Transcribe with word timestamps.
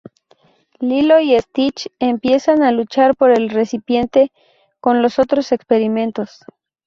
Lilo 0.79 1.19
y 1.19 1.39
Stitch 1.39 1.87
empiezan 1.99 2.63
a 2.63 2.71
luchar 2.71 3.15
por 3.15 3.29
el 3.29 3.51
recipiente 3.51 4.31
con 4.79 5.03
los 5.03 5.19
otros 5.19 5.51
experimentos. 5.51 6.43